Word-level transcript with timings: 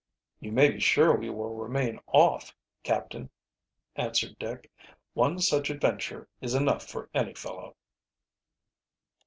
"You 0.39 0.51
may 0.51 0.71
be 0.71 0.79
sure 0.79 1.15
we 1.15 1.29
will 1.29 1.53
remain 1.53 1.99
off, 2.07 2.55
captain," 2.81 3.29
answered 3.95 4.39
Dick. 4.39 4.71
"One 5.13 5.37
such 5.37 5.69
adventure 5.69 6.27
is 6.41 6.55
enough 6.55 6.87
for 6.87 7.11
any 7.13 7.35
fellow." 7.35 7.75